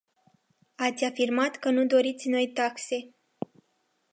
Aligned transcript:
Ați 0.75 1.03
afirmat 1.03 1.55
că 1.55 1.69
nu 1.69 1.85
doriți 1.85 2.29
noi 2.29 2.47
taxe. 2.51 2.95